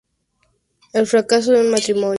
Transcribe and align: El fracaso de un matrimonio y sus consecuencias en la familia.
El 0.93 1.05
fracaso 1.05 1.51
de 1.51 1.61
un 1.61 1.69
matrimonio 1.69 1.69
y 1.69 1.69
sus 1.69 1.75
consecuencias 1.75 1.85
en 1.85 1.93
la 1.93 1.99
familia. 1.99 2.09